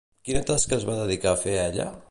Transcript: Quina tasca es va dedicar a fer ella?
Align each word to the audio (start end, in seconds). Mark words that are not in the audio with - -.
Quina 0.29 0.39
tasca 0.47 0.75
es 0.79 0.87
va 0.89 0.97
dedicar 1.01 1.35
a 1.37 1.41
fer 1.47 1.59
ella? 1.67 1.91